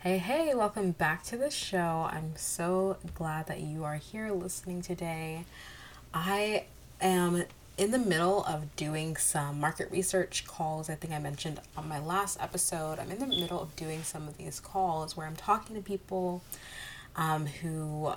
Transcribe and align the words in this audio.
Hey, 0.00 0.18
hey, 0.18 0.54
welcome 0.54 0.92
back 0.92 1.24
to 1.24 1.38
the 1.38 1.50
show. 1.50 2.08
I'm 2.12 2.36
so 2.36 2.98
glad 3.14 3.46
that 3.46 3.60
you 3.60 3.82
are 3.82 3.96
here 3.96 4.30
listening 4.30 4.82
today. 4.82 5.46
I 6.12 6.66
am 7.00 7.44
in 7.78 7.90
the 7.90 7.98
middle 7.98 8.44
of 8.44 8.76
doing 8.76 9.16
some 9.16 9.58
market 9.58 9.90
research 9.90 10.46
calls. 10.46 10.90
I 10.90 10.96
think 10.96 11.14
I 11.14 11.18
mentioned 11.18 11.60
on 11.76 11.88
my 11.88 11.98
last 11.98 12.40
episode. 12.40 12.98
I'm 12.98 13.10
in 13.10 13.18
the 13.18 13.26
middle 13.26 13.60
of 13.60 13.74
doing 13.74 14.02
some 14.02 14.28
of 14.28 14.36
these 14.36 14.60
calls 14.60 15.16
where 15.16 15.26
I'm 15.26 15.34
talking 15.34 15.74
to 15.74 15.82
people 15.82 16.42
um, 17.16 17.46
who 17.46 18.12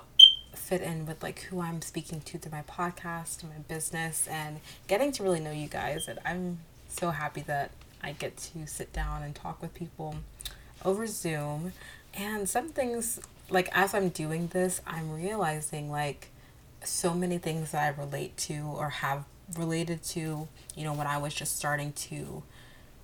fit 0.52 0.82
in 0.82 1.06
with 1.06 1.22
like 1.22 1.40
who 1.44 1.60
I'm 1.60 1.80
speaking 1.80 2.20
to 2.20 2.38
through 2.38 2.52
my 2.52 2.62
podcast 2.62 3.42
and 3.42 3.50
my 3.50 3.58
business 3.68 4.28
and 4.28 4.60
getting 4.86 5.12
to 5.12 5.22
really 5.22 5.40
know 5.40 5.50
you 5.50 5.66
guys. 5.66 6.06
And 6.08 6.18
I'm 6.26 6.58
so 6.88 7.10
happy 7.10 7.40
that 7.48 7.70
I 8.02 8.12
get 8.12 8.36
to 8.36 8.66
sit 8.66 8.92
down 8.92 9.22
and 9.22 9.34
talk 9.34 9.62
with 9.62 9.74
people 9.74 10.16
over 10.84 11.06
Zoom. 11.06 11.72
And 12.14 12.48
some 12.48 12.70
things, 12.70 13.20
like 13.48 13.68
as 13.72 13.94
I'm 13.94 14.08
doing 14.08 14.48
this, 14.48 14.80
I'm 14.86 15.12
realizing 15.12 15.90
like 15.90 16.28
so 16.84 17.14
many 17.14 17.38
things 17.38 17.72
that 17.72 17.82
I 17.82 18.00
relate 18.00 18.36
to 18.38 18.60
or 18.76 18.88
have 18.88 19.24
related 19.56 20.02
to, 20.02 20.48
you 20.76 20.84
know, 20.84 20.92
when 20.92 21.06
I 21.06 21.18
was 21.18 21.34
just 21.34 21.56
starting 21.56 21.92
to 21.92 22.42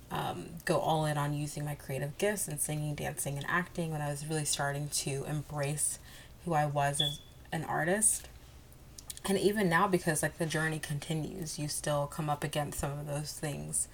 um, 0.09 0.45
go 0.65 0.79
all 0.79 1.05
in 1.05 1.17
on 1.17 1.33
using 1.33 1.65
my 1.65 1.75
creative 1.75 2.17
gifts 2.17 2.47
and 2.47 2.59
singing, 2.59 2.95
dancing, 2.95 3.35
and 3.37 3.45
acting, 3.47 3.91
when 3.91 4.01
I 4.01 4.09
was 4.09 4.25
really 4.25 4.45
starting 4.45 4.89
to 4.89 5.25
embrace 5.25 5.99
who 6.45 6.53
I 6.53 6.65
was 6.65 7.01
as 7.01 7.19
an 7.51 7.65
artist. 7.65 8.29
And 9.25 9.37
even 9.37 9.67
now, 9.67 9.87
because 9.87 10.23
like 10.23 10.37
the 10.37 10.45
journey 10.45 10.79
continues, 10.79 11.59
you 11.59 11.67
still 11.67 12.07
come 12.07 12.29
up 12.29 12.43
against 12.43 12.79
some 12.79 12.91
of 12.91 13.07
those 13.07 13.33
things 13.33 13.89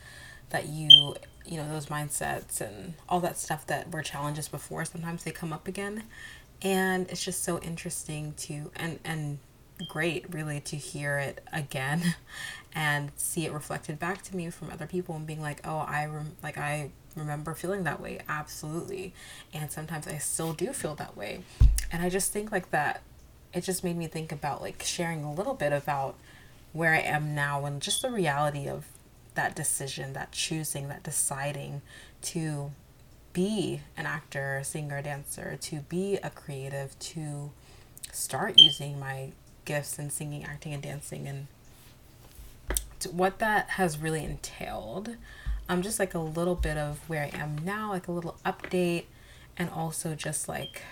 that 0.53 0.69
you 0.69 1.15
you 1.45 1.57
know 1.57 1.67
those 1.67 1.87
mindsets 1.87 2.61
and 2.61 2.93
all 3.09 3.19
that 3.19 3.37
stuff 3.37 3.67
that 3.67 3.91
were 3.91 4.01
challenges 4.01 4.47
before 4.47 4.85
sometimes 4.85 5.25
they 5.25 5.31
come 5.31 5.51
up 5.51 5.67
again. 5.67 6.03
And 6.61 7.09
it's 7.09 7.23
just 7.23 7.43
so 7.43 7.59
interesting 7.59 8.33
to 8.37 8.71
and 8.75 8.99
and 9.03 9.39
great 9.89 10.33
really 10.33 10.61
to 10.61 10.77
hear 10.77 11.17
it 11.17 11.43
again 11.51 12.15
and 12.73 13.11
see 13.17 13.45
it 13.45 13.51
reflected 13.51 13.99
back 13.99 14.21
to 14.21 14.35
me 14.35 14.49
from 14.49 14.69
other 14.71 14.85
people 14.85 15.15
and 15.15 15.27
being 15.27 15.41
like 15.41 15.59
oh 15.65 15.79
i 15.79 16.05
rem- 16.05 16.37
like 16.43 16.57
i 16.57 16.89
remember 17.15 17.53
feeling 17.53 17.83
that 17.83 17.99
way. 18.01 18.19
Absolutely. 18.27 19.13
And 19.53 19.71
sometimes 19.71 20.07
i 20.07 20.17
still 20.17 20.53
do 20.53 20.73
feel 20.73 20.95
that 20.95 21.15
way. 21.17 21.41
And 21.91 22.01
i 22.01 22.09
just 22.09 22.31
think 22.31 22.51
like 22.51 22.71
that 22.71 23.01
it 23.53 23.61
just 23.61 23.83
made 23.83 23.97
me 23.97 24.07
think 24.07 24.31
about 24.31 24.61
like 24.61 24.81
sharing 24.83 25.23
a 25.23 25.33
little 25.33 25.53
bit 25.53 25.71
about 25.71 26.15
where 26.71 26.93
i 26.93 26.99
am 26.99 27.35
now 27.35 27.65
and 27.65 27.81
just 27.81 28.01
the 28.01 28.09
reality 28.09 28.67
of 28.67 28.85
that 29.35 29.55
decision, 29.55 30.13
that 30.13 30.31
choosing, 30.31 30.87
that 30.89 31.03
deciding 31.03 31.81
to 32.21 32.71
be 33.33 33.81
an 33.97 34.05
actor, 34.05 34.61
singer, 34.63 35.01
dancer, 35.01 35.57
to 35.61 35.79
be 35.81 36.17
a 36.17 36.29
creative, 36.29 36.97
to 36.99 37.51
start 38.11 38.57
using 38.57 38.99
my 38.99 39.31
gifts 39.65 39.97
in 39.97 40.09
singing, 40.09 40.43
acting, 40.43 40.73
and 40.73 40.83
dancing, 40.83 41.27
and 41.27 41.47
what 43.11 43.39
that 43.39 43.71
has 43.71 43.97
really 43.97 44.23
entailed. 44.23 45.15
Um, 45.69 45.81
just 45.81 45.97
like 45.97 46.13
a 46.13 46.19
little 46.19 46.55
bit 46.55 46.77
of 46.77 46.99
where 47.09 47.23
I 47.23 47.37
am 47.37 47.57
now, 47.63 47.89
like 47.89 48.07
a 48.07 48.11
little 48.11 48.37
update, 48.45 49.05
and 49.57 49.69
also 49.69 50.13
just 50.13 50.47
like 50.47 50.83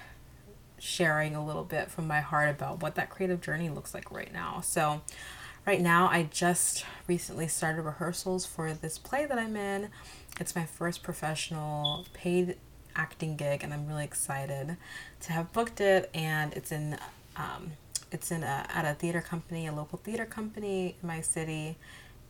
sharing 0.79 1.35
a 1.35 1.45
little 1.45 1.63
bit 1.63 1.91
from 1.91 2.07
my 2.07 2.21
heart 2.21 2.49
about 2.49 2.81
what 2.81 2.95
that 2.95 3.09
creative 3.09 3.41
journey 3.41 3.69
looks 3.69 3.93
like 3.93 4.09
right 4.11 4.31
now. 4.33 4.61
So, 4.61 5.01
right 5.65 5.81
now 5.81 6.07
I 6.07 6.23
just 6.23 6.85
recently 7.07 7.47
started 7.47 7.83
rehearsals 7.83 8.45
for 8.45 8.73
this 8.73 8.97
play 8.97 9.25
that 9.25 9.37
I'm 9.37 9.55
in. 9.55 9.89
It's 10.39 10.55
my 10.55 10.65
first 10.65 11.03
professional 11.03 12.05
paid 12.13 12.57
acting 12.95 13.37
gig 13.37 13.63
and 13.63 13.73
I'm 13.73 13.87
really 13.87 14.03
excited 14.03 14.77
to 15.21 15.33
have 15.33 15.53
booked 15.53 15.81
it 15.81 16.09
and 16.13 16.53
it's 16.53 16.71
in 16.71 16.97
um, 17.37 17.71
it's 18.11 18.31
in 18.31 18.43
a, 18.43 18.65
at 18.73 18.83
a 18.83 18.93
theater 18.93 19.21
company, 19.21 19.67
a 19.67 19.73
local 19.73 19.97
theater 19.97 20.25
company 20.25 20.95
in 21.01 21.07
my 21.07 21.21
city 21.21 21.77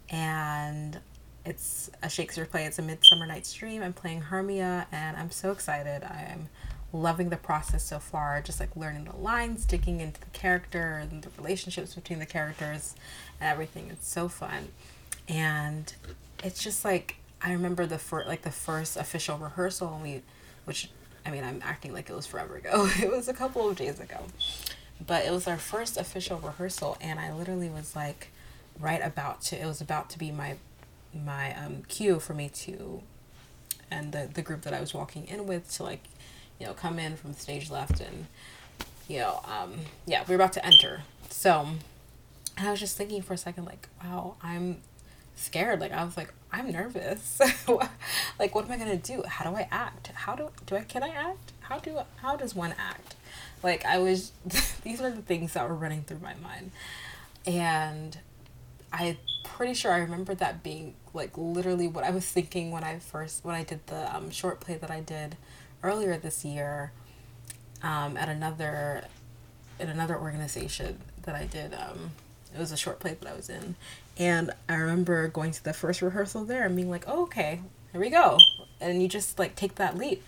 and 0.09 0.99
it's 1.43 1.89
a 2.03 2.09
Shakespeare 2.09 2.45
play. 2.45 2.65
It's 2.65 2.77
a 2.77 2.83
Midsummer 2.83 3.25
Night's 3.25 3.51
Dream. 3.53 3.81
I'm 3.81 3.93
playing 3.93 4.21
Hermia 4.21 4.85
and 4.91 5.17
I'm 5.17 5.31
so 5.31 5.51
excited. 5.51 6.03
I 6.03 6.27
am 6.31 6.49
loving 6.93 7.29
the 7.29 7.37
process 7.37 7.83
so 7.83 7.99
far, 7.99 8.41
just 8.41 8.59
like 8.59 8.75
learning 8.75 9.05
the 9.05 9.15
lines, 9.15 9.65
digging 9.65 10.01
into 10.01 10.19
the 10.19 10.29
character 10.33 10.97
and 10.97 11.21
the 11.23 11.29
relationships 11.37 11.95
between 11.95 12.19
the 12.19 12.25
characters 12.25 12.95
and 13.39 13.49
everything. 13.49 13.89
It's 13.89 14.07
so 14.07 14.27
fun. 14.27 14.69
And 15.27 15.93
it's 16.43 16.61
just 16.61 16.83
like 16.83 17.17
I 17.41 17.53
remember 17.53 17.85
the 17.85 17.97
first 17.97 18.27
like 18.27 18.41
the 18.41 18.51
first 18.51 18.97
official 18.97 19.37
rehearsal 19.37 19.99
we 20.01 20.21
which 20.65 20.89
I 21.25 21.31
mean 21.31 21.43
I'm 21.43 21.61
acting 21.63 21.93
like 21.93 22.09
it 22.09 22.15
was 22.15 22.25
forever 22.27 22.55
ago. 22.57 22.89
it 23.01 23.11
was 23.11 23.27
a 23.27 23.33
couple 23.33 23.69
of 23.69 23.77
days 23.77 23.99
ago. 23.99 24.25
But 25.05 25.25
it 25.25 25.31
was 25.31 25.47
our 25.47 25.57
first 25.57 25.97
official 25.97 26.37
rehearsal 26.39 26.97
and 26.99 27.19
I 27.19 27.33
literally 27.33 27.69
was 27.69 27.95
like 27.95 28.29
right 28.79 29.01
about 29.03 29.41
to 29.41 29.59
it 29.59 29.65
was 29.65 29.81
about 29.81 30.09
to 30.09 30.19
be 30.19 30.31
my 30.31 30.57
my 31.13 31.55
um 31.57 31.83
cue 31.87 32.19
for 32.19 32.33
me 32.33 32.49
to 32.49 33.01
and 33.89 34.11
the 34.11 34.29
the 34.31 34.41
group 34.41 34.61
that 34.61 34.73
I 34.73 34.81
was 34.81 34.93
walking 34.93 35.25
in 35.27 35.45
with 35.47 35.71
to 35.73 35.83
like 35.83 36.03
you 36.61 36.67
know, 36.67 36.73
come 36.73 36.99
in 36.99 37.15
from 37.17 37.33
stage 37.33 37.71
left 37.71 37.99
and, 37.99 38.27
you 39.07 39.17
know, 39.17 39.41
um, 39.45 39.73
yeah, 40.05 40.23
we 40.27 40.33
are 40.33 40.35
about 40.35 40.53
to 40.53 40.63
enter. 40.63 41.01
So 41.31 41.65
I 42.55 42.69
was 42.69 42.79
just 42.79 42.95
thinking 42.95 43.23
for 43.23 43.33
a 43.33 43.37
second, 43.37 43.65
like, 43.65 43.87
wow, 44.03 44.35
I'm 44.43 44.77
scared. 45.35 45.81
Like, 45.81 45.91
I 45.91 46.03
was 46.03 46.15
like, 46.15 46.31
I'm 46.51 46.71
nervous. 46.71 47.39
like, 48.39 48.53
what 48.53 48.65
am 48.65 48.71
I 48.71 48.77
going 48.77 48.91
to 48.91 49.13
do? 49.13 49.23
How 49.27 49.49
do 49.49 49.57
I 49.57 49.67
act? 49.71 50.09
How 50.13 50.35
do, 50.35 50.49
do 50.67 50.75
I, 50.75 50.81
can 50.81 51.01
I 51.01 51.09
act? 51.09 51.51
How 51.61 51.79
do, 51.79 51.97
how 52.17 52.35
does 52.35 52.53
one 52.53 52.75
act? 52.77 53.15
Like, 53.63 53.83
I 53.83 53.97
was, 53.97 54.31
these 54.83 55.01
were 55.01 55.09
the 55.09 55.23
things 55.23 55.53
that 55.53 55.67
were 55.67 55.73
running 55.73 56.03
through 56.03 56.19
my 56.19 56.35
mind. 56.35 56.69
And 57.47 58.19
I 58.93 59.17
pretty 59.43 59.73
sure 59.73 59.91
I 59.91 59.97
remember 59.97 60.35
that 60.35 60.61
being 60.61 60.93
like 61.15 61.31
literally 61.35 61.87
what 61.87 62.03
I 62.03 62.11
was 62.11 62.25
thinking 62.25 62.69
when 62.69 62.83
I 62.83 62.99
first 62.99 63.43
when 63.43 63.55
I 63.55 63.63
did 63.63 63.85
the 63.87 64.15
um, 64.15 64.29
short 64.29 64.59
play 64.59 64.75
that 64.75 64.91
I 64.91 64.99
did 64.99 65.35
earlier 65.83 66.17
this 66.17 66.45
year 66.45 66.91
um, 67.83 68.17
at 68.17 68.29
another 68.29 69.05
at 69.79 69.89
another 69.89 70.17
organization 70.17 70.99
that 71.23 71.35
I 71.35 71.45
did. 71.45 71.73
Um, 71.73 72.11
it 72.53 72.59
was 72.59 72.71
a 72.71 72.77
short 72.77 72.99
play 72.99 73.15
that 73.19 73.29
I 73.29 73.35
was 73.35 73.49
in, 73.49 73.75
and 74.17 74.51
I 74.67 74.75
remember 74.75 75.27
going 75.27 75.51
to 75.51 75.63
the 75.63 75.73
first 75.73 76.01
rehearsal 76.01 76.43
there 76.45 76.65
and 76.65 76.75
being 76.75 76.89
like, 76.89 77.05
"Oh, 77.07 77.23
okay, 77.23 77.61
here 77.91 78.01
we 78.01 78.09
go," 78.09 78.37
and 78.79 79.01
you 79.01 79.07
just 79.07 79.39
like 79.39 79.55
take 79.55 79.75
that 79.75 79.97
leap. 79.97 80.23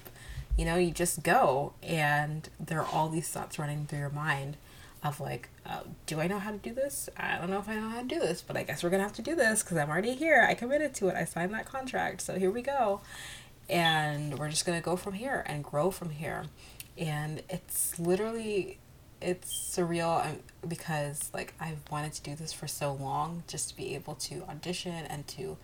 You 0.57 0.65
know, 0.65 0.75
you 0.75 0.91
just 0.91 1.23
go, 1.23 1.73
and 1.81 2.47
there 2.59 2.79
are 2.81 2.87
all 2.87 3.09
these 3.09 3.27
thoughts 3.27 3.57
running 3.57 3.85
through 3.85 3.99
your 3.99 4.09
mind 4.09 4.57
of 5.03 5.19
like, 5.19 5.49
uh, 5.65 5.81
do 6.05 6.21
I 6.21 6.27
know 6.27 6.39
how 6.39 6.51
to 6.51 6.57
do 6.57 6.73
this? 6.73 7.09
I 7.17 7.37
don't 7.37 7.49
know 7.49 7.59
if 7.59 7.67
I 7.67 7.75
know 7.75 7.89
how 7.89 8.01
to 8.01 8.07
do 8.07 8.19
this, 8.19 8.41
but 8.41 8.55
I 8.55 8.63
guess 8.63 8.83
we're 8.83 8.89
gonna 8.89 9.03
have 9.03 9.13
to 9.13 9.21
do 9.21 9.35
this 9.35 9.61
because 9.61 9.77
I'm 9.77 9.89
already 9.89 10.13
here. 10.13 10.45
I 10.47 10.53
committed 10.53 10.93
to 10.95 11.09
it. 11.09 11.15
I 11.15 11.25
signed 11.25 11.53
that 11.53 11.65
contract, 11.65 12.21
so 12.21 12.39
here 12.39 12.51
we 12.51 12.61
go 12.61 13.01
and 13.69 14.37
we're 14.37 14.49
just 14.49 14.65
going 14.65 14.77
to 14.77 14.83
go 14.83 14.95
from 14.95 15.13
here 15.13 15.43
and 15.45 15.63
grow 15.63 15.91
from 15.91 16.09
here. 16.09 16.45
And 16.97 17.41
it's 17.49 17.97
literally 17.99 18.79
it's 19.23 19.53
surreal 19.75 20.25
um, 20.25 20.39
because 20.67 21.31
like 21.33 21.53
I've 21.59 21.79
wanted 21.89 22.13
to 22.13 22.21
do 22.21 22.35
this 22.35 22.51
for 22.51 22.67
so 22.67 22.93
long 22.93 23.43
just 23.47 23.69
to 23.69 23.75
be 23.75 23.95
able 23.95 24.15
to 24.15 24.43
audition 24.49 25.05
and 25.05 25.25
to 25.29 25.57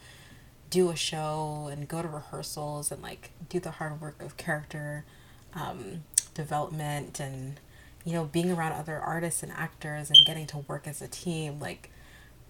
do 0.70 0.90
a 0.90 0.96
show 0.96 1.70
and 1.72 1.88
go 1.88 2.02
to 2.02 2.08
rehearsals 2.08 2.92
and 2.92 3.02
like 3.02 3.32
do 3.50 3.60
the 3.60 3.72
hard 3.72 4.00
work 4.00 4.22
of 4.22 4.38
character 4.38 5.04
um, 5.54 6.04
development 6.34 7.20
and 7.20 7.60
you 8.06 8.14
know 8.14 8.24
being 8.26 8.52
around 8.52 8.72
other 8.72 8.98
artists 8.98 9.44
and 9.44 9.52
actors 9.52 10.10
and 10.10 10.20
getting 10.26 10.48
to 10.48 10.60
work 10.60 10.88
as 10.88 11.02
a 11.02 11.08
team. 11.08 11.60
Like 11.60 11.92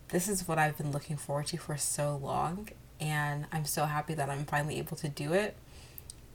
this 0.09 0.27
is 0.27 0.47
what 0.47 0.59
I've 0.59 0.77
been 0.77 0.91
looking 0.91 1.17
forward 1.17 1.47
to 1.47 1.57
for 1.57 1.77
so 1.77 2.19
long 2.21 2.69
and 2.99 3.45
I'm 3.51 3.65
so 3.65 3.85
happy 3.85 4.13
that 4.13 4.29
I'm 4.29 4.45
finally 4.45 4.77
able 4.77 4.97
to 4.97 5.09
do 5.09 5.33
it. 5.33 5.55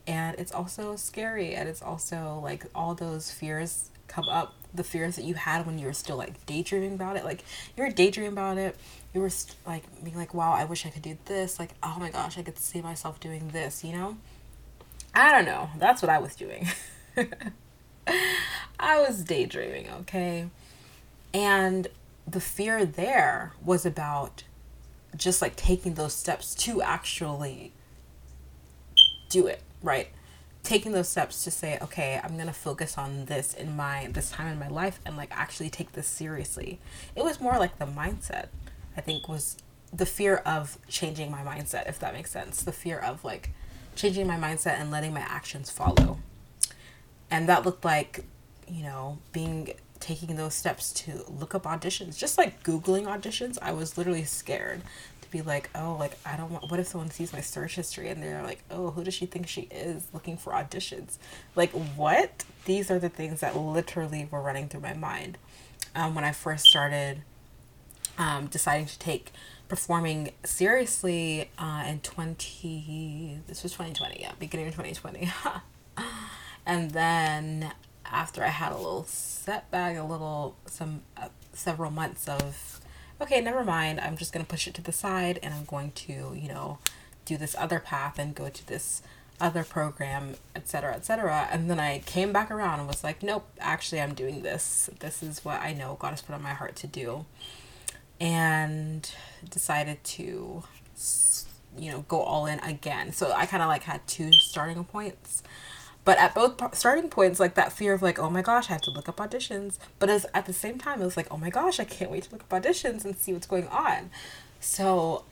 And 0.06 0.38
it's 0.38 0.52
also 0.52 0.96
scary, 0.96 1.54
and 1.54 1.68
it's 1.68 1.82
also 1.82 2.40
like 2.42 2.66
all 2.74 2.94
those 2.94 3.30
fears 3.30 3.90
come 4.06 4.28
up 4.28 4.54
the 4.74 4.84
fears 4.84 5.16
that 5.16 5.24
you 5.24 5.34
had 5.34 5.66
when 5.66 5.78
you 5.78 5.86
were 5.86 5.92
still 5.92 6.16
like 6.16 6.44
daydreaming 6.46 6.94
about 6.94 7.16
it. 7.16 7.24
Like 7.24 7.44
you 7.76 7.84
were 7.84 7.90
daydreaming 7.90 8.32
about 8.32 8.58
it, 8.58 8.76
you 9.14 9.20
were 9.20 9.30
st- 9.30 9.56
like 9.66 9.84
being 10.02 10.16
like, 10.16 10.34
wow, 10.34 10.52
I 10.52 10.64
wish 10.64 10.84
I 10.84 10.90
could 10.90 11.02
do 11.02 11.16
this. 11.26 11.58
Like, 11.58 11.70
oh 11.82 11.96
my 11.98 12.10
gosh, 12.10 12.36
I 12.36 12.42
could 12.42 12.58
see 12.58 12.82
myself 12.82 13.20
doing 13.20 13.48
this, 13.48 13.84
you 13.84 13.92
know? 13.92 14.16
I 15.14 15.30
don't 15.30 15.44
know. 15.44 15.70
That's 15.78 16.02
what 16.02 16.10
I 16.10 16.18
was 16.18 16.34
doing. 16.34 16.66
I 18.78 19.00
was 19.00 19.22
daydreaming, 19.22 19.88
okay? 20.00 20.48
And 21.32 21.86
the 22.26 22.40
fear 22.40 22.84
there 22.84 23.52
was 23.64 23.86
about 23.86 24.42
just 25.16 25.42
like 25.42 25.56
taking 25.56 25.94
those 25.94 26.12
steps 26.14 26.54
to 26.56 26.82
actually 26.82 27.72
do 29.28 29.46
it, 29.46 29.60
right? 29.82 30.08
Taking 30.62 30.92
those 30.92 31.08
steps 31.08 31.44
to 31.44 31.50
say, 31.50 31.78
okay, 31.82 32.20
I'm 32.22 32.36
gonna 32.38 32.52
focus 32.52 32.96
on 32.96 33.26
this 33.26 33.52
in 33.54 33.76
my 33.76 34.08
this 34.12 34.30
time 34.30 34.48
in 34.48 34.58
my 34.58 34.68
life 34.68 35.00
and 35.04 35.16
like 35.16 35.30
actually 35.32 35.70
take 35.70 35.92
this 35.92 36.06
seriously. 36.06 36.78
It 37.14 37.22
was 37.24 37.40
more 37.40 37.58
like 37.58 37.78
the 37.78 37.86
mindset, 37.86 38.46
I 38.96 39.00
think, 39.00 39.28
was 39.28 39.56
the 39.92 40.06
fear 40.06 40.36
of 40.38 40.78
changing 40.88 41.30
my 41.30 41.42
mindset, 41.42 41.88
if 41.88 41.98
that 42.00 42.14
makes 42.14 42.30
sense. 42.30 42.62
The 42.62 42.72
fear 42.72 42.98
of 42.98 43.24
like 43.24 43.50
changing 43.94 44.26
my 44.26 44.36
mindset 44.36 44.80
and 44.80 44.90
letting 44.90 45.12
my 45.14 45.20
actions 45.20 45.70
follow. 45.70 46.18
and 47.30 47.48
that 47.48 47.64
looked 47.64 47.84
like 47.84 48.24
you 48.68 48.82
know 48.82 49.18
being 49.32 49.72
taking 50.04 50.36
those 50.36 50.54
steps 50.54 50.92
to 50.92 51.24
look 51.28 51.54
up 51.54 51.62
auditions. 51.64 52.18
Just 52.18 52.36
like 52.36 52.62
googling 52.62 53.04
auditions 53.04 53.58
i 53.62 53.72
was 53.72 53.96
literally 53.96 54.24
scared 54.24 54.82
to 55.22 55.30
be 55.30 55.40
like 55.40 55.70
oh 55.74 55.96
like 55.98 56.18
i 56.26 56.36
don't 56.36 56.50
want 56.50 56.70
what 56.70 56.78
if 56.78 56.86
someone 56.86 57.10
sees 57.10 57.32
my 57.32 57.40
search 57.40 57.76
history 57.76 58.08
and 58.08 58.22
they're 58.22 58.42
like 58.42 58.62
oh 58.70 58.90
who 58.90 59.02
does 59.02 59.14
she 59.14 59.24
think 59.24 59.48
she 59.48 59.62
is 59.62 60.06
looking 60.12 60.36
for 60.36 60.52
auditions? 60.52 61.16
Like 61.56 61.70
what? 61.70 62.44
These 62.66 62.90
are 62.90 62.98
the 62.98 63.08
things 63.08 63.40
that 63.40 63.56
literally 63.56 64.28
were 64.30 64.42
running 64.42 64.68
through 64.68 64.80
my 64.80 64.94
mind 64.94 65.38
um, 65.94 66.14
when 66.14 66.24
i 66.24 66.32
first 66.32 66.66
started 66.66 67.22
um, 68.18 68.46
deciding 68.46 68.86
to 68.86 68.98
take 68.98 69.32
performing 69.68 70.30
seriously 70.44 71.50
uh, 71.58 71.84
in 71.86 72.00
20 72.00 73.40
this 73.46 73.62
was 73.62 73.72
2020 73.72 74.20
yeah 74.20 74.32
beginning 74.38 74.68
of 74.68 74.74
2020 74.74 75.32
and 76.66 76.90
then 76.90 77.72
after 78.06 78.42
i 78.42 78.48
had 78.48 78.72
a 78.72 78.76
little 78.76 79.04
setback 79.04 79.96
a 79.96 80.02
little 80.02 80.56
some 80.66 81.02
uh, 81.16 81.28
several 81.52 81.90
months 81.90 82.28
of 82.28 82.80
okay 83.20 83.40
never 83.40 83.64
mind 83.64 84.00
i'm 84.00 84.16
just 84.16 84.32
to 84.32 84.44
push 84.44 84.66
it 84.66 84.74
to 84.74 84.82
the 84.82 84.92
side 84.92 85.38
and 85.42 85.54
i'm 85.54 85.64
going 85.64 85.90
to 85.92 86.32
you 86.34 86.48
know 86.48 86.78
do 87.24 87.36
this 87.36 87.54
other 87.58 87.78
path 87.78 88.18
and 88.18 88.34
go 88.34 88.48
to 88.48 88.66
this 88.66 89.02
other 89.40 89.64
program 89.64 90.34
etc 90.54 90.94
etc 90.94 91.48
and 91.50 91.68
then 91.68 91.80
i 91.80 91.98
came 92.00 92.32
back 92.32 92.50
around 92.50 92.78
and 92.78 92.88
was 92.88 93.02
like 93.02 93.22
nope 93.22 93.48
actually 93.58 94.00
i'm 94.00 94.14
doing 94.14 94.42
this. 94.42 94.88
This 95.00 95.22
is 95.22 95.44
what 95.44 95.60
i 95.60 95.72
know 95.72 95.96
god 95.98 96.10
has 96.10 96.22
put 96.22 96.34
on 96.34 96.42
my 96.42 96.54
heart 96.54 96.76
to 96.76 96.86
do. 96.86 97.24
And 98.20 99.10
decided 99.48 100.02
to 100.04 100.62
you 101.76 101.90
know 101.90 102.04
go 102.06 102.20
all 102.20 102.46
in 102.46 102.60
again. 102.60 103.12
So 103.12 103.32
i 103.32 103.46
kind 103.46 103.62
of 103.62 103.68
like 103.68 103.82
had 103.82 104.06
two 104.06 104.30
starting 104.32 104.84
points 104.84 105.42
but 106.04 106.18
at 106.18 106.34
both 106.34 106.74
starting 106.76 107.08
points 107.08 107.40
like 107.40 107.54
that 107.54 107.72
fear 107.72 107.94
of 107.94 108.02
like 108.02 108.18
oh 108.18 108.30
my 108.30 108.42
gosh 108.42 108.68
i 108.68 108.72
have 108.72 108.82
to 108.82 108.90
look 108.90 109.08
up 109.08 109.16
auditions. 109.16 109.78
But 109.98 110.10
as 110.10 110.26
at 110.34 110.46
the 110.46 110.52
same 110.52 110.78
time 110.78 111.00
it 111.00 111.04
was 111.04 111.16
like 111.16 111.28
oh 111.30 111.36
my 111.36 111.50
gosh 111.50 111.80
i 111.80 111.84
can't 111.84 112.10
wait 112.10 112.24
to 112.24 112.32
look 112.32 112.42
up 112.42 112.62
auditions 112.62 113.04
and 113.04 113.16
see 113.16 113.32
what's 113.32 113.46
going 113.46 113.68
on. 113.68 114.10
So 114.60 115.24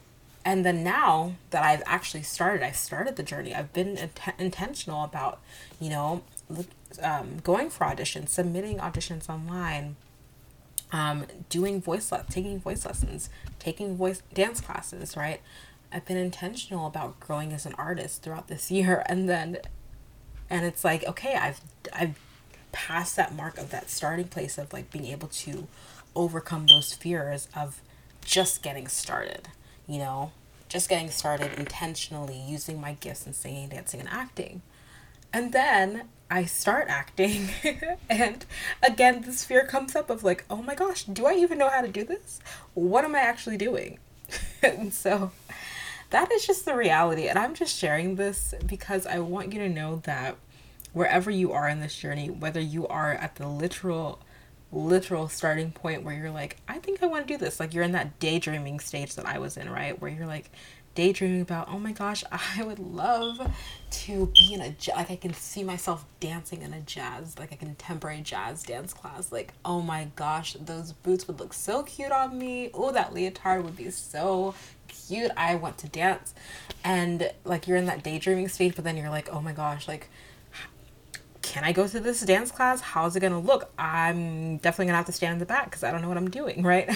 and 0.45 0.67
then 0.67 0.83
now 0.83 1.35
that 1.51 1.65
i've 1.65 1.83
actually 1.87 2.23
started 2.25 2.65
i've 2.65 2.77
started 2.77 3.17
the 3.17 3.23
journey. 3.23 3.55
I've 3.55 3.73
been 3.73 3.97
int- 3.97 4.21
intentional 4.39 5.05
about 5.05 5.41
you 5.81 5.91
know 5.91 6.23
um, 7.03 7.39
going 7.43 7.71
for 7.71 7.85
auditions 7.85 8.29
submitting 8.29 8.79
auditions 8.79 9.29
online 9.29 9.97
um, 10.93 11.25
doing 11.49 11.81
voice 11.81 12.13
le- 12.13 12.25
taking 12.29 12.61
voice 12.61 12.85
lessons, 12.85 13.31
taking 13.59 13.97
voice 13.97 14.23
dance 14.35 14.61
classes, 14.61 15.17
right? 15.17 15.41
I've 15.91 16.05
been 16.05 16.17
intentional 16.17 16.87
about 16.87 17.19
growing 17.19 17.53
as 17.53 17.67
an 17.67 17.75
artist 17.79 18.23
throughout 18.23 18.49
this 18.49 18.71
year. 18.71 19.03
And 19.07 19.29
then 19.29 19.59
and 20.53 20.65
it's 20.67 20.85
like 20.85 21.05
okay, 21.05 21.35
I've 21.35 21.61
I've 21.93 22.17
passed 22.71 23.17
that 23.17 23.35
mark 23.35 23.59
of 23.59 23.71
that 23.71 23.91
starting 23.91 24.29
place 24.29 24.59
of 24.59 24.73
like 24.73 24.91
being 24.91 25.07
able 25.07 25.29
to 25.29 25.67
overcome 26.15 26.67
those 26.67 26.93
fears 26.93 27.49
of 27.57 27.81
just 28.25 28.63
getting 28.63 28.87
started, 28.87 29.49
you 29.89 29.99
know? 29.99 30.33
Just 30.69 30.89
getting 30.89 31.11
started 31.11 31.53
intentionally 31.59 32.39
using 32.39 32.81
my 32.81 32.95
gifts 32.95 33.27
in 33.27 33.35
singing, 33.35 33.69
dancing 33.71 34.01
and 34.01 34.09
acting. 34.09 34.63
And 35.33 35.53
then 35.53 36.09
I 36.31 36.45
start 36.45 36.89
acting, 36.89 37.51
and 38.11 38.45
again, 38.83 39.23
this 39.23 39.45
fear 39.45 39.67
comes 39.67 39.95
up 39.95 40.09
of 40.09 40.25
like, 40.25 40.45
oh 40.49 40.63
my 40.63 40.75
gosh, 40.75 41.05
do 41.05 41.27
I 41.27 41.35
even 41.35 41.59
know 41.59 41.69
how 41.69 41.83
to 41.83 41.89
do 41.89 42.05
this? 42.05 42.41
What 42.75 43.05
am 43.05 43.15
I 43.15 43.21
actually 43.21 43.59
doing? 43.59 43.99
and 44.63 44.95
so 44.95 45.33
that 46.12 46.31
is 46.31 46.47
just 46.47 46.64
the 46.64 46.76
reality. 46.76 47.26
And 47.26 47.38
I'm 47.38 47.55
just 47.55 47.76
sharing 47.76 48.17
this 48.17 48.55
because 48.67 49.06
I 49.06 49.19
want 49.19 49.53
you 49.53 49.59
to 49.61 49.69
know 49.69 49.97
that 50.05 50.37
wherever 50.93 51.31
you 51.31 51.53
are 51.53 51.69
in 51.69 51.81
this 51.81 51.97
journey, 51.97 52.29
whether 52.31 52.61
you 52.61 52.87
are 52.87 53.12
at 53.14 53.37
the 53.37 53.49
literal 53.49 54.20
literal 54.75 55.29
starting 55.29 55.70
point 55.70 56.03
where 56.03 56.14
you're 56.14 56.31
like, 56.31 56.56
I 56.67 56.79
think 56.79 57.03
I 57.03 57.06
want 57.06 57.26
to 57.29 57.35
do 57.35 57.38
this. 57.38 57.61
Like 57.61 57.75
you're 57.75 57.85
in 57.85 57.93
that 57.93 58.19
daydreaming 58.19 58.81
stage 58.81 59.14
that 59.17 59.26
I 59.26 59.38
was 59.38 59.59
in, 59.59 59.69
right? 59.69 60.00
Where 60.00 60.11
you're 60.11 60.26
like, 60.26 60.50
daydreaming 60.94 61.41
about, 61.41 61.69
oh 61.69 61.79
my 61.79 61.93
gosh, 61.93 62.25
I 62.33 62.62
would 62.62 62.79
love 62.79 63.50
to 63.91 64.27
be 64.27 64.55
in 64.55 64.61
a, 64.61 64.75
like, 64.97 65.11
I 65.11 65.17
can 65.17 65.35
see 65.35 65.65
myself 65.65 66.05
dancing 66.21 66.62
in 66.62 66.73
a 66.73 66.81
jazz, 66.81 67.39
like 67.39 67.53
a 67.53 67.56
contemporary 67.56 68.21
jazz 68.21 68.62
dance 68.62 68.93
class. 68.93 69.33
Like, 69.33 69.53
oh 69.65 69.81
my 69.81 70.09
gosh, 70.17 70.55
those 70.55 70.93
boots 70.93 71.27
would 71.27 71.41
look 71.41 71.53
so 71.53 71.83
cute 71.83 72.12
on 72.12 72.39
me. 72.39 72.71
Oh, 72.75 72.93
that 72.93 73.12
leotard 73.12 73.65
would 73.65 73.77
be 73.77 73.91
so 73.91 74.55
cute. 74.89 75.31
I 75.37 75.55
want 75.56 75.79
to 75.79 75.89
dance. 75.89 76.35
And 76.85 77.31
like, 77.44 77.67
you're 77.67 77.77
in 77.77 77.87
that 77.87 78.03
daydreaming 78.03 78.49
stage, 78.49 78.75
but 78.75 78.85
then 78.85 78.97
you're 78.97 79.11
like, 79.11 79.29
oh 79.33 79.41
my 79.41 79.53
gosh, 79.53 79.89
like, 79.89 80.09
can 81.43 81.65
I 81.65 81.73
go 81.73 81.87
to 81.87 82.00
this 82.00 82.23
dance 82.23 82.50
class? 82.50 82.81
How's 82.81 83.15
it 83.15 83.21
gonna 83.21 83.41
look? 83.41 83.71
I'm 83.79 84.56
definitely 84.59 84.87
gonna 84.87 84.97
have 84.97 85.06
to 85.06 85.12
stand 85.12 85.35
in 85.35 85.39
the 85.39 85.47
back 85.47 85.67
because 85.67 85.83
I 85.83 85.91
don't 85.91 86.00
know 86.00 86.09
what 86.09 86.17
I'm 86.17 86.31
doing, 86.31 86.62
right? 86.67 86.89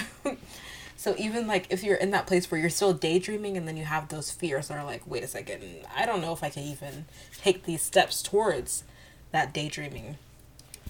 So 0.97 1.13
even 1.17 1.45
like 1.45 1.67
if 1.69 1.83
you're 1.83 1.95
in 1.95 2.09
that 2.11 2.25
place 2.25 2.49
where 2.49 2.59
you're 2.59 2.71
still 2.71 2.91
daydreaming 2.91 3.55
and 3.55 3.67
then 3.67 3.77
you 3.77 3.85
have 3.85 4.09
those 4.09 4.31
fears 4.31 4.67
that 4.67 4.79
are 4.79 4.83
like, 4.83 5.05
wait 5.05 5.23
a 5.23 5.27
second, 5.27 5.63
I 5.95 6.07
don't 6.07 6.21
know 6.21 6.33
if 6.33 6.43
I 6.43 6.49
can 6.49 6.63
even 6.63 7.05
take 7.37 7.63
these 7.63 7.83
steps 7.83 8.23
towards 8.23 8.83
that 9.31 9.53
daydreaming 9.53 10.17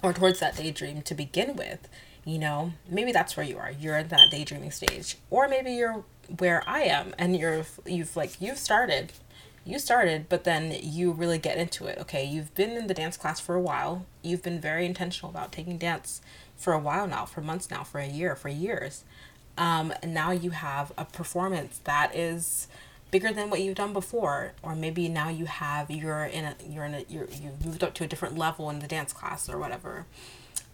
or 0.01 0.13
towards 0.13 0.39
that 0.39 0.55
daydream 0.55 1.01
to 1.01 1.13
begin 1.13 1.57
with, 1.57 1.89
you 2.23 2.39
know, 2.39 2.71
maybe 2.89 3.11
that's 3.11 3.35
where 3.35 3.45
you 3.45 3.57
are. 3.57 3.69
You're 3.69 3.97
in 3.97 4.07
that 4.07 4.31
daydreaming 4.31 4.71
stage. 4.71 5.17
Or 5.29 5.49
maybe 5.49 5.73
you're 5.73 6.05
where 6.37 6.63
I 6.65 6.83
am 6.83 7.13
and 7.17 7.35
you're 7.35 7.65
you've 7.85 8.15
like 8.15 8.41
you've 8.41 8.57
started 8.57 9.11
you 9.65 9.79
started, 9.79 10.29
but 10.29 10.45
then 10.45 10.73
you 10.81 11.11
really 11.11 11.37
get 11.37 11.57
into 11.57 11.87
it. 11.87 11.97
Okay, 11.99 12.23
you've 12.23 12.55
been 12.55 12.71
in 12.71 12.87
the 12.87 12.93
dance 12.93 13.17
class 13.17 13.41
for 13.41 13.53
a 13.53 13.59
while. 13.59 14.05
You've 14.21 14.41
been 14.41 14.61
very 14.61 14.85
intentional 14.85 15.29
about 15.29 15.51
taking 15.51 15.77
dance 15.77 16.21
for 16.55 16.71
a 16.71 16.79
while 16.79 17.05
now, 17.05 17.25
for 17.25 17.41
months 17.41 17.69
now, 17.69 17.83
for 17.83 17.99
a 17.99 18.07
year, 18.07 18.37
for 18.37 18.47
years 18.47 19.03
um, 19.57 19.93
now 20.05 20.31
you 20.31 20.51
have 20.51 20.91
a 20.97 21.05
performance 21.05 21.79
that 21.83 22.15
is 22.15 22.67
bigger 23.11 23.31
than 23.31 23.49
what 23.49 23.61
you've 23.61 23.75
done 23.75 23.93
before. 23.93 24.53
Or 24.61 24.75
maybe 24.75 25.07
now 25.09 25.29
you 25.29 25.45
have 25.45 25.89
you're 25.89 26.25
in 26.25 26.45
a 26.45 26.55
you're 26.67 26.85
in 26.85 26.93
a 26.93 27.05
you're 27.09 27.27
you've 27.27 27.65
moved 27.65 27.83
up 27.83 27.93
to 27.95 28.03
a 28.03 28.07
different 28.07 28.37
level 28.37 28.69
in 28.69 28.79
the 28.79 28.87
dance 28.87 29.13
class 29.13 29.49
or 29.49 29.57
whatever. 29.57 30.05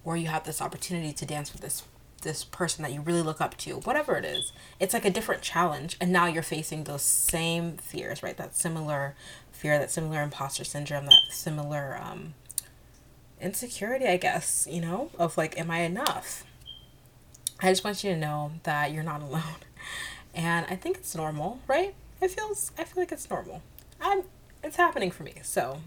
Or 0.03 0.17
you 0.17 0.27
have 0.27 0.43
this 0.43 0.61
opportunity 0.61 1.13
to 1.13 1.25
dance 1.25 1.53
with 1.53 1.61
this 1.61 1.83
this 2.21 2.43
person 2.45 2.83
that 2.83 2.93
you 2.93 3.01
really 3.01 3.21
look 3.21 3.41
up 3.41 3.57
to 3.57 3.75
whatever 3.79 4.15
it 4.15 4.23
is. 4.23 4.53
It's 4.79 4.93
like 4.93 5.03
a 5.03 5.09
different 5.09 5.41
challenge. 5.41 5.97
And 5.99 6.11
now 6.11 6.25
you're 6.27 6.41
facing 6.41 6.85
those 6.85 7.01
same 7.01 7.77
fears 7.77 8.23
right? 8.23 8.37
That 8.37 8.55
similar 8.55 9.15
fear 9.63 9.79
that 9.79 9.89
similar 9.89 10.21
imposter 10.21 10.65
syndrome 10.65 11.05
that 11.05 11.21
similar 11.29 11.97
um 12.03 12.33
insecurity 13.39 14.05
i 14.05 14.17
guess 14.17 14.67
you 14.69 14.81
know 14.81 15.09
of 15.17 15.37
like 15.37 15.57
am 15.57 15.71
i 15.71 15.79
enough 15.79 16.43
I 17.63 17.69
just 17.69 17.85
want 17.85 18.03
you 18.03 18.11
to 18.11 18.17
know 18.17 18.51
that 18.63 18.91
you're 18.91 19.03
not 19.03 19.21
alone. 19.21 19.41
And 20.35 20.65
I 20.69 20.75
think 20.75 20.97
it's 20.97 21.15
normal, 21.15 21.59
right? 21.65 21.95
It 22.21 22.31
feels 22.31 22.71
I 22.77 22.83
feel 22.83 23.01
like 23.01 23.11
it's 23.11 23.29
normal. 23.29 23.61
I'm 24.01 24.23
it's 24.63 24.75
happening 24.75 25.11
for 25.11 25.23
me. 25.23 25.35
So 25.43 25.79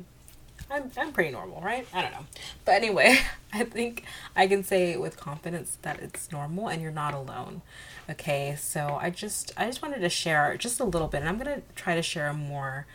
I'm 0.71 0.91
I'm 0.97 1.13
pretty 1.13 1.31
normal, 1.33 1.61
right? 1.61 1.87
I 1.93 2.01
don't 2.01 2.13
know. 2.13 2.25
But 2.65 2.77
anyway, 2.77 3.19
I 3.53 3.65
think 3.65 4.05
I 4.35 4.47
can 4.47 4.65
say 4.65 4.97
with 4.97 5.19
confidence 5.19 5.77
that 5.83 6.01
it's 6.01 6.33
normal 6.33 6.69
and 6.69 6.81
you're 6.81 6.91
not 6.93 7.13
alone. 7.13 7.61
Okay? 8.09 8.57
So 8.59 8.99
I 8.99 9.11
just 9.11 9.53
I 9.57 9.67
just 9.67 9.83
wanted 9.83 10.01
to 10.01 10.09
share 10.09 10.57
just 10.57 10.81
a 10.81 10.85
little 10.85 11.09
bit 11.09 11.21
and 11.21 11.29
I'm 11.29 11.39
to 11.41 11.61
try 11.75 11.95
to 11.95 12.03
share 12.03 12.33
more 12.33 12.87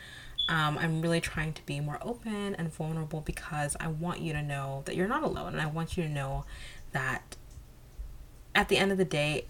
um, 0.49 0.77
I'm 0.79 1.01
really 1.01 1.21
trying 1.21 1.53
to 1.53 1.65
be 1.67 1.79
more 1.79 1.99
open 2.01 2.55
and 2.55 2.73
vulnerable 2.73 3.21
because 3.21 3.77
I 3.79 3.87
want 3.87 4.21
you 4.21 4.33
to 4.33 4.41
know 4.41 4.81
that 4.85 4.95
you're 4.95 5.07
not 5.07 5.23
alone 5.23 5.53
and 5.53 5.61
I 5.61 5.67
want 5.67 5.95
you 5.95 6.03
to 6.03 6.09
know 6.09 6.45
that 6.93 7.37
at 8.53 8.69
the 8.69 8.77
end 8.77 8.91
of 8.91 8.97
the 8.97 9.05
day, 9.05 9.45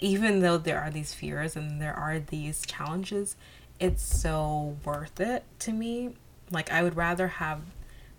even 0.00 0.40
though 0.40 0.58
there 0.58 0.80
are 0.80 0.90
these 0.90 1.14
fears 1.14 1.56
and 1.56 1.80
there 1.80 1.94
are 1.94 2.18
these 2.18 2.62
challenges, 2.66 3.36
it's 3.78 4.02
so 4.02 4.76
worth 4.84 5.20
it 5.20 5.44
to 5.60 5.72
me. 5.72 6.14
Like, 6.50 6.70
I 6.72 6.82
would 6.82 6.96
rather 6.96 7.28
have 7.28 7.62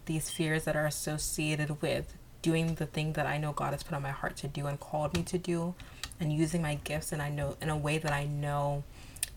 these 0.05 0.29
fears 0.29 0.63
that 0.65 0.75
are 0.75 0.86
associated 0.86 1.81
with 1.81 2.15
doing 2.41 2.75
the 2.75 2.86
thing 2.86 3.13
that 3.13 3.25
I 3.25 3.38
know 3.38 3.51
God 3.51 3.74
has 3.74 3.83
put 3.83 3.93
on 3.93 4.01
my 4.01 4.12
heart 4.12 4.38
to 4.38 4.47
do 4.47 4.67
and 4.67 4.79
called 4.79 5.15
me 5.15 5.24
to 5.24 5.38
do 5.38 5.75
and 6.19 6.31
using 6.31 6.62
my 6.62 6.75
gifts 6.75 7.12
and 7.12 7.21
I 7.21 7.29
know 7.29 7.57
in 7.62 7.69
a 7.69 7.77
way 7.77 7.97
that 7.97 8.12
I 8.12 8.25
know 8.25 8.83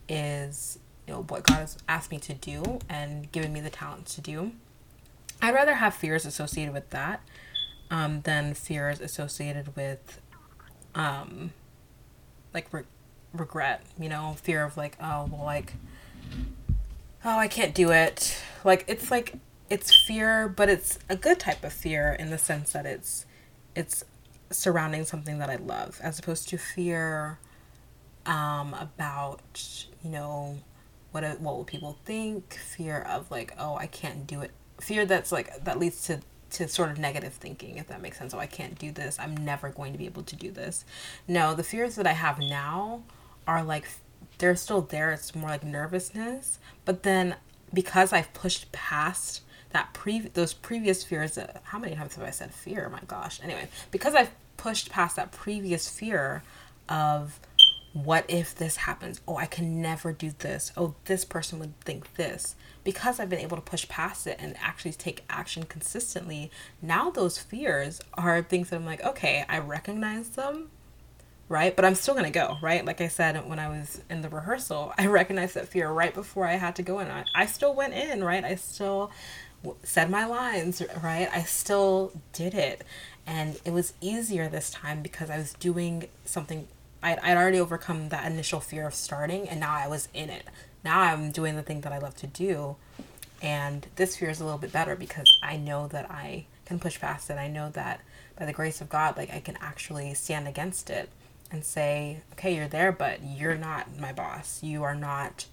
is 0.09 0.79
you 1.07 1.15
know 1.15 1.23
what 1.23 1.45
God 1.45 1.57
has 1.59 1.77
asked 1.89 2.11
me 2.11 2.19
to 2.19 2.35
do 2.35 2.79
and 2.89 3.31
given 3.33 3.53
me 3.53 3.61
the 3.61 3.71
talent 3.71 4.07
to 4.07 4.21
do. 4.21 4.53
I'd 5.43 5.55
rather 5.55 5.75
have 5.75 5.95
fears 5.95 6.25
associated 6.27 6.73
with 6.73 6.91
that 6.91 7.23
um, 7.91 8.21
than 8.23 8.55
fears 8.55 9.01
associated 9.01 9.75
with 9.75 10.21
um 10.95 11.53
like 12.53 12.73
re- 12.73 12.83
regret 13.33 13.83
you 13.99 14.09
know 14.09 14.37
fear 14.43 14.65
of 14.65 14.77
like 14.77 14.97
oh 15.01 15.29
well 15.31 15.45
like 15.45 15.75
oh 17.25 17.39
i 17.39 17.49
can't 17.49 17.75
do 17.75 17.91
it. 17.91 18.37
Like 18.65 18.85
it's 18.89 19.11
like 19.11 19.35
it's 19.69 19.95
fear 20.07 20.49
but 20.49 20.69
it's 20.69 20.99
a 21.09 21.17
good 21.17 21.39
type 21.39 21.65
of 21.65 21.73
fear 21.73 22.13
in 22.19 22.31
the 22.31 22.39
sense 22.39 22.73
that 22.73 22.87
it's 22.87 23.25
it's 23.75 24.05
surrounding 24.51 25.05
something 25.05 25.39
that 25.39 25.49
i 25.49 25.55
love 25.57 26.01
as 26.03 26.19
opposed 26.19 26.49
to 26.49 26.59
fear 26.59 27.39
um 28.27 28.75
about 28.75 29.87
you 30.03 30.11
know 30.11 30.59
what 31.13 31.25
what 31.41 31.57
will 31.57 31.65
people 31.65 31.99
think? 32.05 32.55
Fear 32.55 33.01
of 33.03 33.31
like 33.31 33.53
oh 33.59 33.77
i 33.77 33.87
can't 33.87 34.27
do 34.27 34.41
it. 34.41 34.53
Fear 34.81 35.07
that's 35.07 35.33
like 35.33 35.65
that 35.65 35.79
leads 35.79 36.03
to 36.07 36.21
to 36.51 36.69
sort 36.69 36.91
of 36.91 36.99
negative 36.99 37.33
thinking, 37.35 37.79
if 37.79 37.89
that 37.89 38.01
makes 38.01 38.19
sense. 38.19 38.35
Oh, 38.35 38.39
I 38.39 38.47
can't 38.47 38.79
do 38.79 38.91
this. 38.93 39.19
I'm 39.19 39.37
never 39.37 39.71
going 39.71 39.93
to 39.93 39.99
be 39.99 40.07
able 40.07 40.23
to 40.25 40.37
do 40.37 40.51
this. 40.51 40.85
No, 41.29 41.55
the 41.55 41.63
fears 41.63 41.97
that 41.97 42.07
I 42.07 42.13
have 42.13 42.39
now 42.39 43.03
are 43.47 43.63
like, 43.63 43.87
they're 44.39 44.57
still 44.57 44.83
there. 44.83 45.13
It's 45.13 45.35
more 45.35 45.51
like 45.51 45.65
nervousness. 45.65 46.59
But 46.85 47.03
then 47.03 47.37
because 47.73 48.13
I've 48.13 48.33
pushed 48.33 48.73
past 48.73 49.43
that 49.71 49.93
pre 49.95 50.21
those 50.21 50.53
previous 50.53 51.05
fears, 51.05 51.39
uh, 51.39 51.59
how 51.65 51.79
many 51.79 51.95
times 51.95 52.17
have 52.17 52.25
I 52.25 52.31
said 52.31 52.53
fear? 52.53 52.89
My 52.89 53.01
gosh. 53.07 53.41
Anyway, 53.43 53.69
because 53.91 54.15
I've 54.15 54.31
pushed 54.57 54.91
past 54.91 55.17
that 55.17 55.33
previous 55.33 55.89
fear 55.89 56.43
of 56.89 57.39
what 57.93 58.25
if 58.29 58.55
this 58.55 58.77
happens? 58.77 59.21
Oh, 59.27 59.37
I 59.37 59.47
can 59.47 59.83
never 59.83 60.13
do 60.13 60.33
this. 60.39 60.73
Oh, 60.77 60.95
this 61.07 61.25
person 61.25 61.59
would 61.59 61.79
think 61.81 62.15
this. 62.15 62.55
Because 62.85 63.19
I've 63.19 63.29
been 63.29 63.41
able 63.41 63.57
to 63.57 63.63
push 63.63 63.89
past 63.89 64.27
it 64.27 64.37
and 64.41 64.55
actually 64.61 64.93
take 64.93 65.25
action 65.29 65.65
consistently, 65.65 66.51
now 66.81 67.11
those 67.11 67.39
fears 67.39 68.01
are 68.15 68.43
things 68.43 68.71
that 68.71 68.77
I'm 68.77 68.87
like, 68.87 69.05
okay, 69.05 69.45
I 69.49 69.59
recognize 69.59 70.31
them, 70.31 70.71
right? 71.49 71.75
But 71.75 71.85
I'm 71.85 71.97
still 71.97 72.15
gonna 72.15 72.31
go, 72.31 72.59
right? 72.63 72.85
Like 72.85 73.01
I 73.01 73.09
said 73.09 73.49
when 73.49 73.59
I 73.59 73.69
was 73.69 74.03
in 74.09 74.23
the 74.23 74.29
rehearsal, 74.29 74.95
I 74.99 75.07
recognized 75.07 75.57
that 75.57 75.69
fear 75.69 75.91
right 75.91 76.15
before 76.15 76.47
I 76.47 76.55
had 76.55 76.77
to 76.77 76.83
go 76.83 77.01
in. 77.01 77.11
I, 77.11 77.25
I 77.35 77.47
still 77.47 77.75
went 77.75 77.95
in, 77.95 78.23
right? 78.23 78.45
I 78.45 78.55
still 78.55 79.11
said 79.83 80.11
my 80.11 80.27
lines, 80.27 80.81
right? 81.03 81.29
I 81.35 81.43
still 81.43 82.13
did 82.33 82.55
it. 82.55 82.85
And 83.27 83.61
it 83.65 83.73
was 83.73 83.95
easier 84.01 84.49
this 84.49 84.71
time 84.71 85.03
because 85.03 85.29
I 85.29 85.37
was 85.37 85.53
doing 85.55 86.09
something 86.25 86.67
I'd, 87.03 87.19
I'd 87.21 87.37
already 87.37 87.61
overcome 87.61 88.09
that 88.11 88.31
initial 88.31 88.61
fear 88.61 88.87
of 88.87 88.95
starting 88.95 89.49
and 89.49 89.61
now 89.61 89.75
I 89.75 89.89
was 89.89 90.09
in 90.13 90.31
it. 90.31 90.45
Now 90.85 91.01
I'm 91.01 91.31
doing 91.31 91.57
the 91.57 91.63
thing 91.63 91.81
that 91.83 91.93
I 91.93 91.99
love 91.99 92.17
to 92.17 92.27
do. 92.27 92.77
And 93.43 93.87
this 93.97 94.17
fear 94.17 94.31
is 94.31 94.41
a 94.41 94.45
little 94.45 94.59
bit 94.59 94.73
better 94.73 94.97
because 94.97 95.39
I 95.43 95.57
know 95.57 95.89
that 95.89 96.11
I 96.11 96.47
can 96.67 96.79
push 96.79 97.01
past 97.01 97.31
it. 97.31 97.35
I 97.39 97.49
know 97.49 97.71
that 97.71 98.01
by 98.39 98.47
the 98.47 98.53
grace 98.53 98.81
of 98.81 98.89
God, 98.89 99.17
like 99.17 99.33
I 99.33 99.41
can 99.41 99.57
actually 99.61 100.15
stand 100.15 100.47
against 100.47 100.91
it 100.91 101.09
and 101.51 101.65
say, 101.65 102.21
okay, 102.33 102.55
you're 102.55 102.69
there, 102.69 102.93
but 102.93 103.23
you're 103.23 103.57
not 103.57 103.99
my 103.99 104.13
boss. 104.13 104.63
You 104.63 104.83
are 104.83 104.95
not 104.95 105.47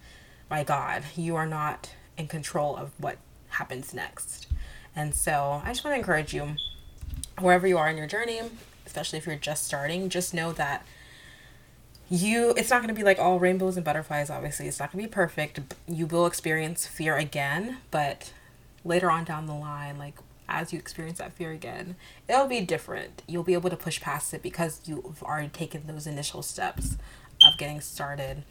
my 0.50 0.64
God. 0.64 1.02
You 1.16 1.36
are 1.36 1.46
not 1.46 1.90
in 2.16 2.28
control 2.28 2.76
of 2.76 2.92
what 2.98 3.18
happens 3.50 3.94
next. 3.94 4.46
And 4.94 5.14
so 5.14 5.62
I 5.64 5.68
just 5.68 5.84
want 5.84 5.94
to 5.94 5.98
encourage 5.98 6.34
you, 6.34 6.56
wherever 7.38 7.66
you 7.66 7.78
are 7.78 7.88
in 7.88 7.96
your 7.96 8.06
journey, 8.06 8.40
especially 8.86 9.18
if 9.18 9.26
you're 9.26 9.36
just 9.36 9.64
starting, 9.64 10.08
just 10.08 10.34
know 10.34 10.52
that 10.52 10.84
you 12.10 12.54
it's 12.56 12.70
not 12.70 12.78
going 12.78 12.88
to 12.88 12.98
be 12.98 13.04
like 13.04 13.18
all 13.18 13.38
rainbows 13.38 13.76
and 13.76 13.84
butterflies 13.84 14.30
obviously. 14.30 14.66
It's 14.66 14.80
not 14.80 14.92
going 14.92 15.04
to 15.04 15.08
be 15.08 15.12
perfect. 15.12 15.60
You 15.86 16.06
will 16.06 16.26
experience 16.26 16.86
fear 16.86 17.16
again 17.16 17.78
but 17.90 18.32
later 18.84 19.10
on 19.10 19.24
down 19.24 19.46
the 19.46 19.54
line 19.54 19.98
like 19.98 20.14
as 20.48 20.72
you 20.72 20.78
experience 20.78 21.18
that 21.18 21.32
fear 21.32 21.50
again 21.52 21.96
it'll 22.28 22.46
be 22.48 22.60
different. 22.60 23.22
You'll 23.26 23.42
be 23.42 23.54
able 23.54 23.70
to 23.70 23.76
push 23.76 24.00
past 24.00 24.32
it 24.32 24.42
because 24.42 24.80
you've 24.84 25.22
already 25.22 25.48
taken 25.48 25.86
those 25.86 26.06
initial 26.06 26.42
steps 26.42 26.96
of 27.44 27.58
getting 27.58 27.80
started. 27.80 28.44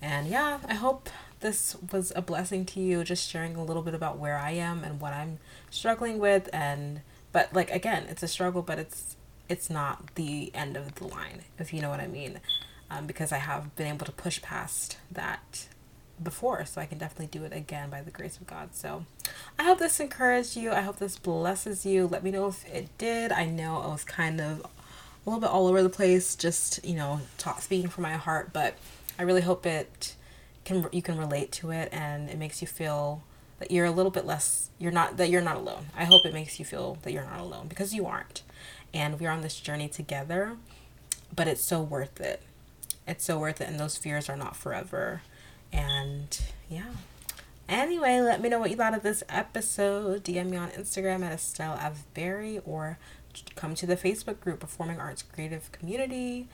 And 0.00 0.28
yeah 0.28 0.58
i 0.66 0.74
hope 0.74 1.10
this 1.40 1.76
was 1.92 2.12
a 2.16 2.22
blessing 2.22 2.64
to 2.66 2.80
you 2.80 3.04
just 3.04 3.28
sharing 3.28 3.56
a 3.56 3.64
little 3.64 3.82
bit 3.82 3.94
about 3.94 4.16
where 4.18 4.38
i 4.38 4.52
am 4.52 4.84
and 4.84 5.00
what 5.00 5.12
i'm 5.12 5.38
struggling 5.70 6.18
with. 6.18 6.48
And 6.52 7.02
but 7.32 7.52
like 7.52 7.70
again 7.70 8.04
it's 8.08 8.22
a 8.22 8.28
struggle 8.28 8.62
but 8.62 8.78
it's 8.78 9.16
it's 9.48 9.68
not 9.68 10.14
the 10.14 10.50
end 10.54 10.76
of 10.76 10.94
the 10.94 11.06
line 11.06 11.42
if 11.58 11.74
you 11.74 11.80
know 11.82 11.90
what 11.90 12.00
i 12.00 12.06
mean 12.06 12.40
um, 12.92 13.06
because 13.06 13.32
I 13.32 13.38
have 13.38 13.74
been 13.76 13.86
able 13.86 14.06
to 14.06 14.12
push 14.12 14.42
past 14.42 14.98
that 15.10 15.66
before. 16.22 16.64
So 16.64 16.80
I 16.80 16.86
can 16.86 16.98
definitely 16.98 17.38
do 17.38 17.44
it 17.44 17.52
again 17.52 17.90
by 17.90 18.02
the 18.02 18.10
grace 18.10 18.36
of 18.36 18.46
God. 18.46 18.74
So 18.74 19.06
I 19.58 19.64
hope 19.64 19.78
this 19.78 20.00
encouraged 20.00 20.56
you. 20.56 20.72
I 20.72 20.80
hope 20.80 20.98
this 20.98 21.18
blesses 21.18 21.86
you. 21.86 22.06
Let 22.06 22.22
me 22.22 22.30
know 22.30 22.48
if 22.48 22.66
it 22.66 22.96
did. 22.98 23.32
I 23.32 23.46
know 23.46 23.78
I 23.78 23.88
was 23.88 24.04
kind 24.04 24.40
of 24.40 24.60
a 24.60 25.30
little 25.30 25.40
bit 25.40 25.50
all 25.50 25.68
over 25.68 25.82
the 25.82 25.88
place, 25.88 26.34
just, 26.34 26.84
you 26.84 26.94
know, 26.94 27.20
talk, 27.38 27.60
speaking 27.60 27.88
from 27.88 28.02
my 28.02 28.14
heart, 28.14 28.52
but 28.52 28.74
I 29.18 29.22
really 29.22 29.40
hope 29.40 29.66
it 29.66 30.14
can 30.64 30.86
you 30.92 31.02
can 31.02 31.18
relate 31.18 31.50
to 31.50 31.72
it 31.72 31.88
and 31.90 32.30
it 32.30 32.38
makes 32.38 32.60
you 32.60 32.68
feel 32.68 33.24
that 33.58 33.72
you're 33.72 33.84
a 33.84 33.90
little 33.90 34.12
bit 34.12 34.24
less 34.24 34.70
you're 34.78 34.92
not 34.92 35.16
that 35.16 35.28
you're 35.28 35.42
not 35.42 35.56
alone. 35.56 35.86
I 35.96 36.04
hope 36.04 36.24
it 36.24 36.32
makes 36.32 36.58
you 36.58 36.64
feel 36.64 36.98
that 37.02 37.12
you're 37.12 37.24
not 37.24 37.40
alone 37.40 37.66
because 37.68 37.94
you 37.94 38.06
aren't. 38.06 38.42
And 38.94 39.18
we're 39.18 39.30
on 39.30 39.40
this 39.40 39.58
journey 39.58 39.88
together, 39.88 40.56
but 41.34 41.48
it's 41.48 41.64
so 41.64 41.80
worth 41.80 42.20
it 42.20 42.42
it's 43.06 43.24
so 43.24 43.38
worth 43.38 43.60
it 43.60 43.68
and 43.68 43.78
those 43.78 43.96
fears 43.96 44.28
are 44.28 44.36
not 44.36 44.56
forever. 44.56 45.22
And 45.72 46.40
yeah. 46.68 46.90
Anyway 47.68 48.20
let 48.20 48.40
me 48.40 48.48
know 48.48 48.58
what 48.58 48.70
you 48.70 48.76
thought 48.76 48.94
of 48.94 49.02
this 49.02 49.22
episode. 49.28 50.24
Dm 50.24 50.50
me 50.50 50.56
on 50.56 50.70
instagram 50.70 51.22
at 51.24 51.32
estelle 51.32 51.76
avberry 51.76 52.60
or 52.66 52.98
come 53.54 53.74
to 53.74 53.86
the 53.86 53.96
facebook 53.96 54.40
group 54.40 54.60
performing 54.60 54.98
arts 55.00 55.22
creative 55.22 55.70
community. 55.72 56.48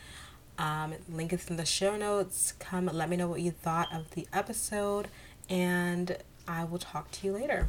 Um, 0.59 0.95
link 1.09 1.33
is 1.33 1.49
in 1.49 1.57
the 1.57 1.65
show 1.65 1.97
notes. 1.97 2.53
Come 2.59 2.87
let 2.87 3.09
me 3.09 3.17
know 3.17 3.29
what 3.29 3.41
you 3.41 3.51
thought 3.51 3.93
of 3.93 4.11
the 4.13 4.27
episode 4.33 5.09
and 5.51 6.17
i 6.47 6.65
will 6.65 6.79
talk 6.79 7.11
to 7.11 7.27
you 7.27 7.33
later 7.33 7.69